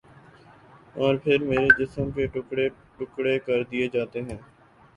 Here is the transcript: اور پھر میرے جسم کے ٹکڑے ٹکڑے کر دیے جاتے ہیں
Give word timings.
اور 0.95 1.15
پھر 1.17 1.43
میرے 1.43 1.67
جسم 1.77 2.09
کے 2.11 2.25
ٹکڑے 2.29 2.67
ٹکڑے 2.97 3.37
کر 3.39 3.63
دیے 3.63 3.87
جاتے 3.89 4.21
ہیں 4.21 4.37